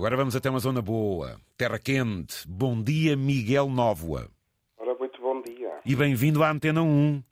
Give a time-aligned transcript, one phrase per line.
[0.00, 2.48] Agora vamos até uma zona boa, terra quente.
[2.48, 4.30] Bom dia, Miguel Nóvoa.
[4.78, 5.78] Ora, muito bom dia.
[5.84, 7.22] E bem-vindo à Antena 1.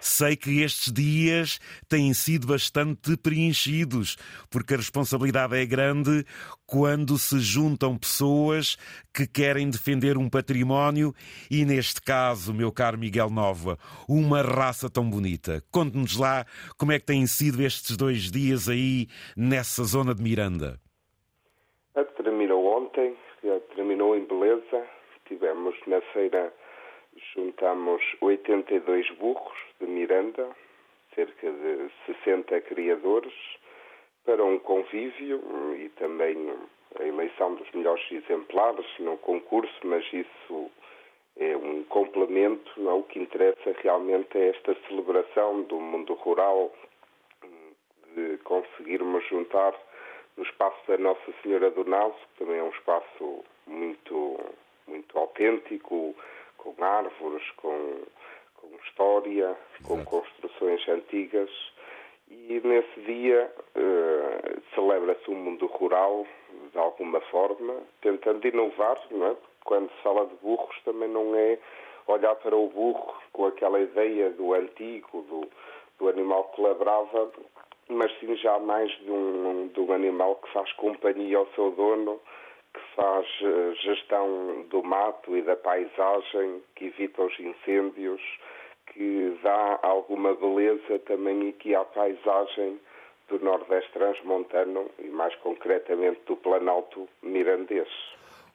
[0.00, 4.16] Sei que estes dias têm sido bastante preenchidos,
[4.50, 6.24] porque a responsabilidade é grande
[6.66, 8.76] quando se juntam pessoas
[9.14, 11.12] que querem defender um património
[11.50, 13.76] e, neste caso, meu caro Miguel Nova,
[14.08, 15.62] uma raça tão bonita.
[15.70, 16.46] Conte-nos lá
[16.78, 19.06] como é que têm sido estes dois dias aí
[19.36, 20.80] nessa zona de Miranda.
[22.16, 23.14] Terminou ontem,
[23.74, 24.86] terminou em beleza.
[25.26, 26.52] Tivemos na feira
[27.34, 30.48] juntamos 82 burros de Miranda,
[31.14, 33.34] cerca de 60 criadores,
[34.24, 35.40] para um convívio
[35.76, 36.36] e também
[36.98, 40.70] a eleição dos melhores exemplares no concurso, mas isso
[41.38, 42.70] é um complemento.
[42.80, 43.00] Não?
[43.00, 46.72] O que interessa realmente é esta celebração do mundo rural,
[48.14, 49.74] de conseguirmos juntar
[50.36, 54.40] no espaço da Nossa Senhora do Naso, que também é um espaço muito,
[54.86, 56.14] muito autêntico,
[56.62, 58.02] com árvores, com,
[58.56, 59.84] com história, Exato.
[59.84, 61.50] com construções antigas.
[62.28, 66.26] E nesse dia uh, celebra-se o um mundo rural
[66.72, 69.30] de alguma forma, tentando inovar, não é?
[69.30, 71.58] Porque quando se fala de burros também não é
[72.06, 75.48] olhar para o burro com aquela ideia do antigo, do,
[75.98, 77.30] do animal que labrava,
[77.88, 82.20] mas sim já mais de um, de um animal que faz companhia ao seu dono
[83.00, 88.20] faz eh, gestão do mato e da paisagem, que evita os incêndios,
[88.88, 92.78] que dá alguma beleza também aqui à paisagem
[93.28, 97.88] do Nordeste Transmontano e mais concretamente do Planalto Mirandês.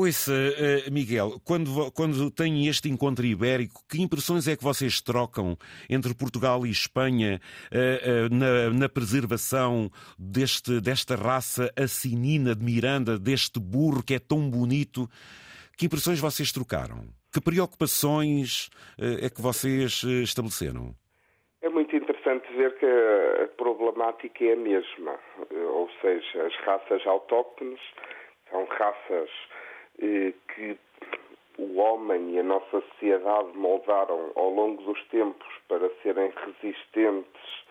[0.00, 5.56] Ouça, uh, Miguel, quando, quando tem este encontro ibérico, que impressões é que vocês trocam
[5.90, 7.40] entre Portugal e Espanha
[7.72, 14.20] uh, uh, na, na, preservação deste, desta raça assinina de Miranda, deste burro que é
[14.20, 15.08] tão bonito?
[15.76, 17.02] Que impressões vocês trocaram?
[17.34, 20.94] Que preocupações é que vocês estabeleceram?
[21.60, 25.18] É muito interessante ver que a problemática é a mesma,
[25.50, 27.80] ou seja, as raças autóctones
[28.50, 29.57] são raças eh,
[29.98, 30.78] que
[31.58, 37.64] o homem e a nossa sociedade moldaram ao longo dos tempos para serem resistentes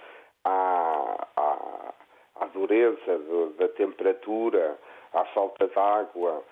[0.43, 1.93] à, à,
[2.41, 4.77] à dureza do, da temperatura,
[5.13, 6.43] à falta de água,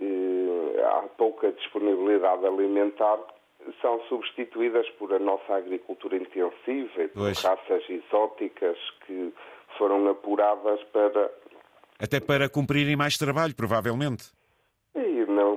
[0.00, 3.18] eh, à pouca disponibilidade alimentar,
[3.80, 7.42] são substituídas por a nossa agricultura intensiva e por pois.
[7.42, 8.76] raças exóticas
[9.06, 9.32] que
[9.78, 11.30] foram apuradas para.
[11.98, 14.30] Até para cumprirem mais trabalho, provavelmente.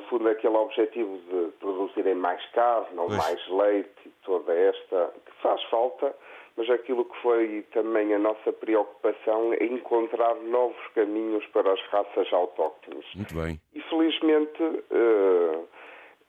[0.09, 5.61] Fundo, aquele objetivo de produzirem mais carne ou mais leite e toda esta, que faz
[5.63, 6.15] falta,
[6.57, 12.31] mas aquilo que foi também a nossa preocupação é encontrar novos caminhos para as raças
[12.31, 13.05] autóctones.
[13.15, 13.59] Muito bem.
[13.73, 15.67] E, felizmente, uh,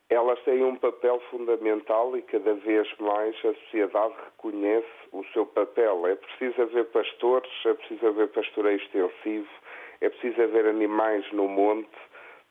[0.08, 6.06] elas têm um papel fundamental e cada vez mais a sociedade reconhece o seu papel.
[6.06, 9.48] É preciso haver pastores, é preciso haver pastoreio extensivo,
[10.00, 11.88] é preciso haver animais no monte,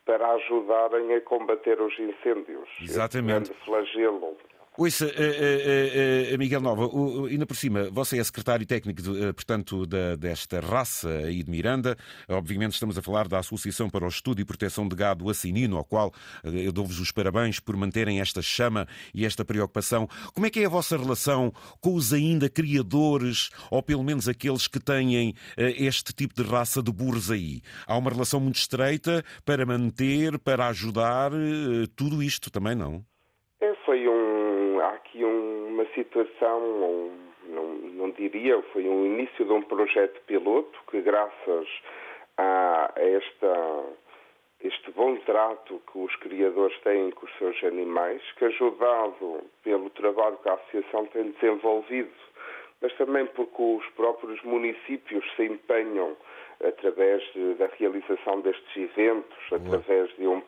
[0.05, 2.69] para ajudarem a combater os incêndios.
[2.81, 3.51] Exatamente.
[3.51, 4.37] Esse flagelo
[4.77, 6.89] Ouça, uh, uh, uh, Miguel Nova,
[7.29, 11.95] ainda por cima, você é secretário técnico, de, portanto, da, desta raça aí de Miranda.
[12.27, 15.85] Obviamente estamos a falar da Associação para o Estudo e Proteção de Gado Assinino, ao
[15.85, 16.11] qual
[16.43, 20.09] eu dou-vos os parabéns por manterem esta chama e esta preocupação.
[20.33, 24.67] Como é que é a vossa relação com os ainda criadores, ou pelo menos aqueles
[24.67, 27.61] que têm este tipo de raça de burros aí?
[27.87, 31.31] Há uma relação muito estreita para manter, para ajudar,
[31.95, 33.05] tudo isto também, não?
[33.61, 34.35] É, foi um
[35.15, 37.11] aqui uma situação, um,
[37.47, 41.67] não, não diria, foi um início de um projeto piloto que, graças
[42.37, 43.83] a esta,
[44.61, 50.37] este bom trato que os criadores têm com os seus animais, que ajudado pelo trabalho
[50.37, 52.11] que a Associação tem desenvolvido,
[52.81, 56.15] mas também porque os próprios municípios se empenham
[56.63, 60.41] através de, da realização destes eventos, através de um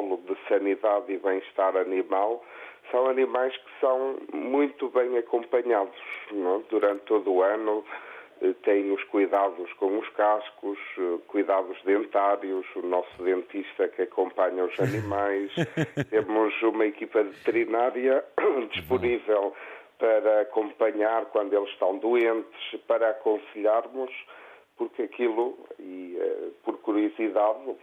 [0.00, 2.44] protocolo de sanidade e bem-estar animal,
[2.90, 6.00] são animais que são muito bem acompanhados
[6.32, 6.56] não?
[6.56, 6.62] É?
[6.70, 7.84] durante todo o ano.
[8.42, 14.64] Eh, têm os cuidados com os cascos, eh, cuidados dentários, o nosso dentista que acompanha
[14.64, 15.52] os animais.
[16.08, 18.24] Temos uma equipa veterinária
[18.72, 19.54] disponível
[19.98, 24.10] para acompanhar quando eles estão doentes, para aconselharmos,
[24.78, 27.76] porque aquilo, e eh, por curiosidade,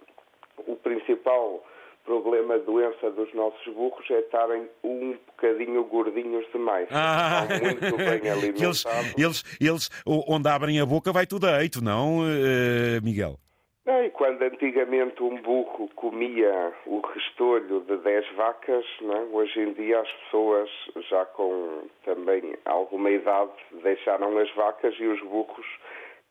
[0.65, 1.63] o principal
[2.07, 6.87] problema, doença dos nossos burros é estarem um bocadinho gordinhos demais.
[6.89, 8.85] Ah, Estão muito bem alimentados.
[9.17, 13.37] Eles, eles, eles, onde abrem a boca vai tudo a eito, não, uh, Miguel?
[13.85, 19.71] Não, e quando antigamente um burro comia o restolho de 10 vacas, não, hoje em
[19.73, 20.69] dia as pessoas
[21.09, 23.51] já com também alguma idade
[23.81, 25.65] deixaram as vacas e os burros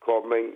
[0.06, 0.54] comem,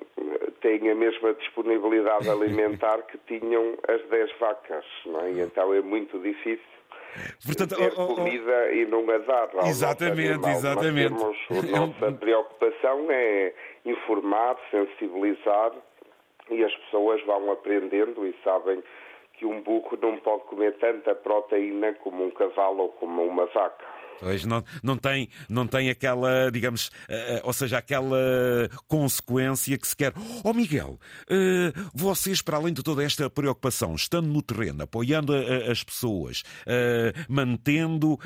[0.63, 4.85] têm a mesma disponibilidade alimentar que tinham as 10 vacas.
[5.05, 5.31] Não é?
[5.33, 6.71] Então é muito difícil
[7.45, 9.51] Portanto, ter oh, oh, comida e não a dar.
[9.67, 11.09] Exatamente, exatamente.
[11.09, 13.53] Temos, a nossa preocupação é
[13.85, 15.73] informar, sensibilizar
[16.51, 18.83] e as pessoas vão aprendendo e sabem
[19.35, 23.85] que um burro não pode comer tanta proteína como um cavalo ou como uma vaca.
[24.21, 28.19] Pois não, não, tem, não tem aquela, digamos, uh, ou seja, aquela
[28.87, 30.13] consequência que se quer.
[30.45, 35.71] Oh Miguel, uh, vocês, para além de toda esta preocupação, estando no terreno, apoiando a,
[35.71, 38.19] as pessoas, uh, mantendo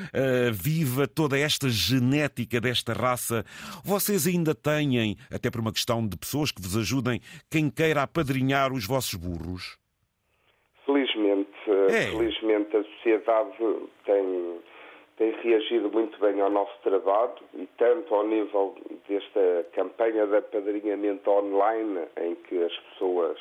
[0.53, 3.45] viva toda esta genética desta raça,
[3.83, 8.73] vocês ainda têm, até por uma questão de pessoas que vos ajudem, quem queira apadrinhar
[8.73, 9.77] os vossos burros?
[10.85, 11.49] Felizmente,
[11.89, 12.11] é.
[12.11, 13.55] felizmente a sociedade
[14.05, 14.59] tem
[15.17, 18.75] tem reagido muito bem ao nosso trabalho e tanto ao nível
[19.07, 23.37] desta campanha de apadrinhamento online, em que as pessoas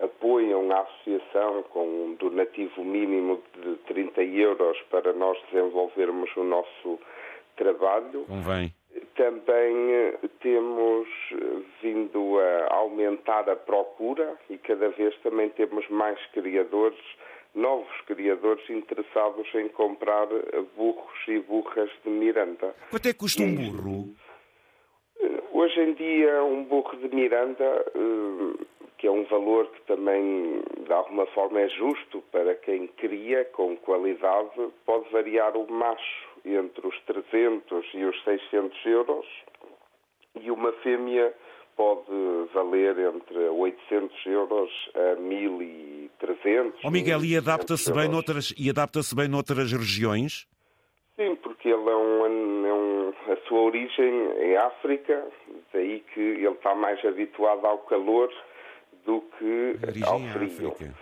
[0.00, 7.00] apoiam a associação com um donativo mínimo de 30 euros para nós desenvolvermos o nosso
[7.56, 8.24] trabalho.
[8.26, 8.72] Convém.
[9.16, 11.08] Também eh, temos
[11.82, 16.98] vindo a aumentar a procura e cada vez também temos mais criadores
[17.58, 20.28] novos criadores interessados em comprar
[20.76, 22.74] burros e burras de Miranda.
[22.90, 24.14] Quanto é que custa um burro?
[25.52, 28.64] Hoje em dia, um burro de Miranda, eh,
[28.96, 33.76] que é um valor que também, de alguma forma, é justo para quem cria com
[33.76, 39.26] qualidade, pode variar o macho entre os 300 e os 600 euros
[40.40, 41.34] e uma fêmea
[41.76, 42.10] pode
[42.52, 45.20] valer entre 800 euros a
[46.20, 46.72] 1.300.
[46.84, 50.46] Oh Miguel, e adapta-se bem, noutras, e adapta bem noutras regiões?
[51.16, 55.26] Sim, porque ele é um, é um, a sua origem é África,
[55.72, 58.30] daí que ele está mais habituado ao calor
[59.04, 60.68] do que ao frio.
[60.68, 60.94] África.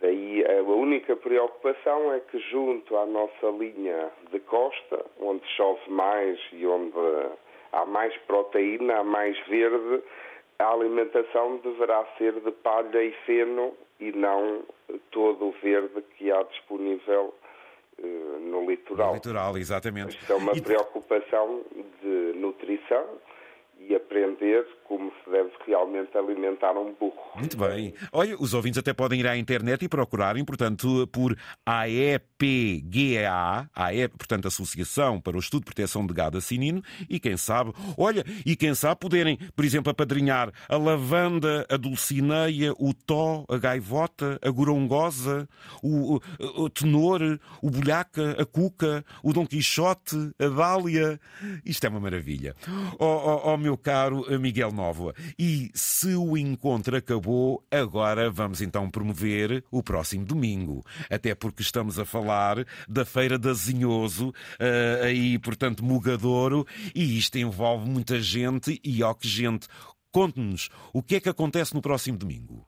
[0.00, 6.38] Daí a única preocupação é que junto à nossa linha de costa, onde chove mais
[6.52, 6.92] e onde
[7.72, 10.02] há mais proteína, há mais verde,
[10.60, 14.64] a alimentação deverá ser de palha e feno e não
[15.12, 17.32] todo o verde que há disponível
[17.98, 19.10] uh, no litoral.
[19.10, 20.16] No litoral, exatamente.
[20.16, 20.60] Isto é uma e...
[20.60, 21.62] preocupação
[22.02, 23.06] de nutrição
[23.94, 27.14] aprender como se deve realmente alimentar um burro.
[27.36, 27.94] Muito bem.
[28.12, 31.36] Olha, os ouvintes até podem ir à internet e procurarem, portanto, por
[31.66, 33.30] AEPGA,
[33.74, 38.24] AEP, portanto, Associação para o Estudo de Proteção de Gado Assinino, e quem sabe, olha,
[38.44, 44.38] e quem sabe poderem, por exemplo, apadrinhar a lavanda, a dulcineia, o tó, a gaivota,
[44.42, 45.48] a gorongosa,
[45.82, 46.20] o, o,
[46.64, 47.20] o tenor,
[47.62, 51.20] o bolhaca, a cuca, o Dom Quixote, a dália.
[51.64, 52.54] Isto é uma maravilha.
[52.98, 55.14] Oh, oh, oh meu caro Miguel Nova.
[55.38, 60.82] E se o encontro acabou, agora vamos então promover o próximo domingo.
[61.10, 62.56] Até porque estamos a falar
[62.88, 69.14] da Feira da Zinhoso, uh, aí, portanto, Mugadouro, e isto envolve muita gente e ó
[69.14, 69.68] que gente.
[70.12, 72.66] Conte-nos, o que é que acontece no próximo domingo?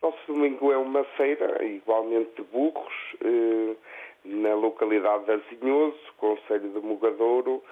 [0.00, 3.76] Próximo domingo é uma feira, igualmente de burros, eh,
[4.24, 7.62] na localidade de Azinhoso, Conselho de Mugadouro,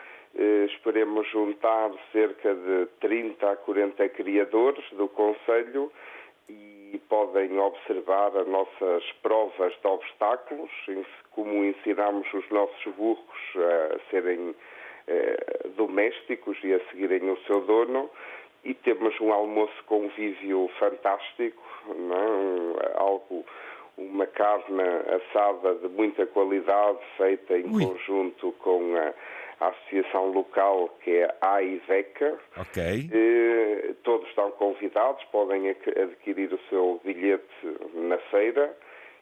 [0.96, 5.92] esperemos juntar cerca de 30 a 40 criadores do Conselho
[6.48, 10.70] e podem observar as nossas provas de obstáculos,
[11.32, 13.18] como ensinamos os nossos burros
[13.56, 14.54] a serem
[15.06, 18.08] eh, domésticos e a seguirem o seu dono.
[18.64, 21.62] E temos um almoço convívio fantástico,
[21.94, 22.92] não é?
[22.94, 23.44] algo
[23.98, 27.84] uma carne assada de muita qualidade, feita em Ui.
[27.84, 29.12] conjunto com a,
[29.60, 32.38] a associação local que é a AIVECA.
[32.58, 33.10] Ok.
[33.12, 37.44] Eh, todos estão convidados, podem adquirir o seu bilhete
[37.94, 38.76] na feira.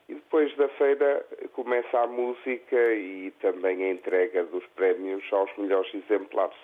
[0.08, 1.24] E depois da feira
[1.54, 6.56] começa a música e também a entrega dos prémios aos melhores exemplares.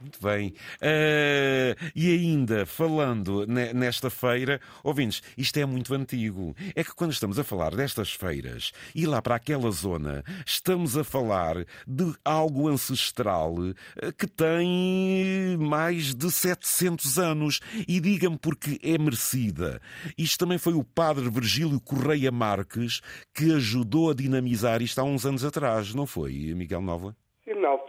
[0.00, 0.48] Muito bem.
[0.82, 6.54] Uh, e ainda, falando nesta feira, ouvintes, isto é muito antigo.
[6.74, 11.04] É que quando estamos a falar destas feiras e lá para aquela zona, estamos a
[11.04, 13.54] falar de algo ancestral
[13.96, 17.60] eh, que tem mais de 700 anos.
[17.86, 19.80] E diga-me porque é merecida.
[20.18, 23.00] Isto também foi o padre Virgílio Correia Marques
[23.32, 27.16] que ajudou a dinamizar isto há uns anos atrás, não foi, Miguel Nova?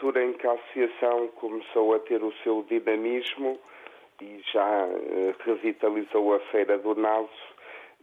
[0.06, 3.58] Altura em que a associação começou a ter o seu dinamismo
[4.22, 7.30] e já eh, revitalizou a Feira do Naso,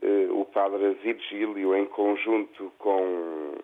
[0.02, 3.54] eh, o padre Virgílio, em conjunto com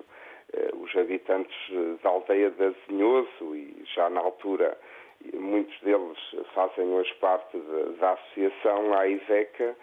[0.52, 1.56] eh, os habitantes
[2.02, 4.78] da aldeia de Azinhoso e já na altura
[5.34, 6.18] muitos deles
[6.54, 7.58] fazem hoje parte
[7.98, 9.76] da, associação, a IVECA,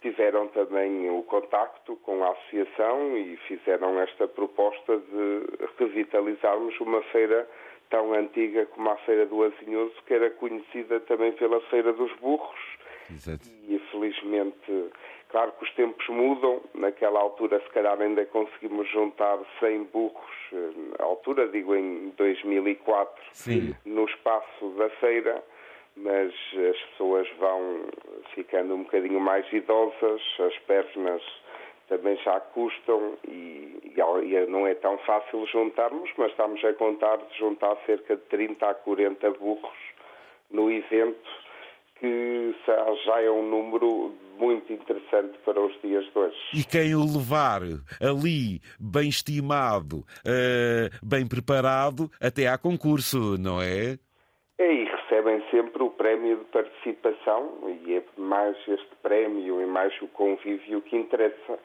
[0.00, 7.48] tiveram também o contacto com a associação e fizeram esta proposta de revitalizarmos uma feira
[7.90, 12.60] tão antiga como a Feira do Azinhoso, que era conhecida também pela Feira dos Burros.
[13.12, 13.48] Exato.
[13.68, 14.90] E felizmente,
[15.28, 16.60] claro que os tempos mudam.
[16.74, 20.30] Naquela altura, se calhar, ainda conseguimos juntar 100 burros,
[20.98, 23.74] à altura, digo em 2004, Sim.
[23.84, 25.42] no espaço da feira.
[25.96, 26.32] Mas
[26.70, 27.86] as pessoas vão
[28.34, 31.22] ficando um bocadinho mais idosas, as pernas
[31.90, 37.38] também já custam e, e, não é tão fácil juntarmos, mas estamos a contar de
[37.38, 39.76] juntar cerca de 30 a 40 burros
[40.50, 41.28] no evento,
[41.98, 42.54] que
[43.04, 46.36] já é um número muito interessante para os dias de hoje.
[46.54, 47.60] E quem o levar
[48.00, 53.98] ali bem estimado, uh, bem preparado, até há concurso, não é?
[55.10, 57.50] Recebem sempre o prémio de participação,
[57.84, 61.58] e é mais este prémio e mais o convívio que interessa.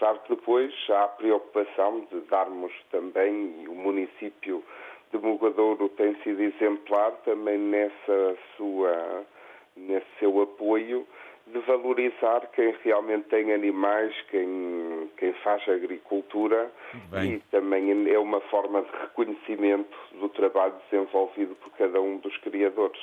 [0.00, 4.64] Claro que depois há a preocupação de darmos também, e o município
[5.12, 9.24] de Mugadouro tem sido exemplar também nessa sua,
[9.76, 11.06] nesse seu apoio,
[11.52, 16.70] de valorizar quem realmente tem animais, quem, quem faz agricultura
[17.24, 23.00] e também é uma forma de reconhecimento do trabalho desenvolvido por cada um dos criadores.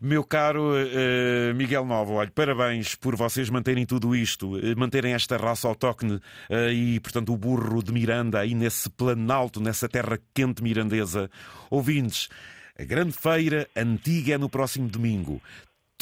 [0.00, 5.36] Meu caro uh, Miguel Novo, olha, parabéns por vocês manterem tudo isto, eh, manterem esta
[5.36, 10.62] raça autóctone uh, e, portanto, o burro de Miranda aí nesse planalto, nessa terra quente
[10.62, 11.30] mirandesa.
[11.70, 12.28] Ouvintes,
[12.78, 15.40] a grande feira antiga é no próximo domingo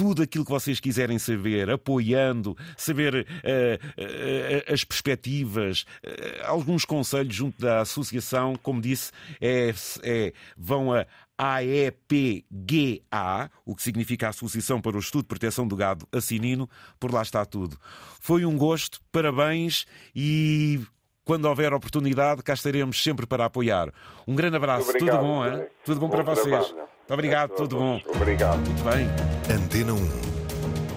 [0.02, 7.32] tudo aquilo que vocês quiserem saber, apoiando, saber uh, uh, as perspectivas, uh, alguns conselhos
[7.32, 11.06] junto da associação, como disse, é, é, vão a
[11.38, 16.68] AEPGA, o que significa Associação para o Estudo de Proteção do Gado Assinino,
[16.99, 17.78] por lá está tudo.
[18.21, 20.80] Foi um gosto, parabéns e
[21.25, 23.92] quando houver oportunidade, cá estaremos sempre para apoiar.
[24.26, 25.64] Um grande abraço, obrigado, tudo bom, hein?
[25.85, 26.75] tudo bom, bom para vocês.
[27.12, 28.00] Obrigado, tudo bom.
[28.14, 28.59] Obrigado.
[28.59, 29.09] Muito bem.
[29.54, 30.09] Antena 1.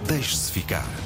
[0.07, 1.04] Deixe-se ficar.